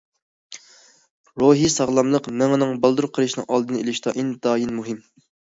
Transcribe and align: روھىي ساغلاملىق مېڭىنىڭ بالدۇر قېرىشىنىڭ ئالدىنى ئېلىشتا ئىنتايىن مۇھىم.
روھىي 1.43 1.71
ساغلاملىق 1.73 2.31
مېڭىنىڭ 2.39 2.73
بالدۇر 2.87 3.09
قېرىشىنىڭ 3.19 3.49
ئالدىنى 3.59 3.83
ئېلىشتا 3.85 4.17
ئىنتايىن 4.25 4.75
مۇھىم. 4.81 5.07